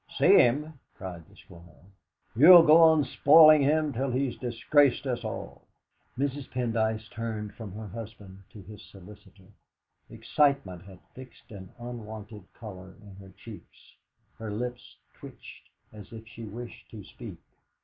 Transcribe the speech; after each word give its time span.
"See 0.17 0.33
him!" 0.33 0.79
cried 0.95 1.27
the 1.29 1.35
Squire. 1.35 1.85
"You'll 2.35 2.63
go 2.65 2.81
on 2.81 3.03
spoiling 3.03 3.61
him 3.61 3.93
till 3.93 4.09
he's 4.09 4.35
disgraced 4.35 5.05
us 5.05 5.23
all!" 5.23 5.61
Mrs. 6.17 6.49
Pendyce 6.49 7.07
turned 7.09 7.53
from 7.53 7.73
her 7.73 7.85
husband 7.87 8.39
to 8.51 8.63
his 8.63 8.81
solicitor. 8.81 9.49
Excitement 10.09 10.85
had 10.85 11.01
fixed 11.13 11.51
an 11.51 11.69
unwonted 11.77 12.51
colour 12.55 12.95
in 12.99 13.15
her 13.17 13.29
cheeks; 13.37 13.93
her 14.39 14.49
lips 14.49 14.95
twitched 15.13 15.69
as 15.93 16.11
if 16.11 16.27
she 16.27 16.45
wished 16.45 16.89
to 16.89 17.03
speak. 17.03 17.37